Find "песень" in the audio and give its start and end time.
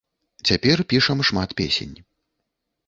1.61-1.95